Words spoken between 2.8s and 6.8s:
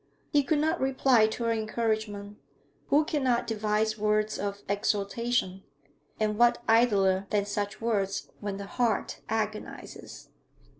who cannot devise words of exhortation? and what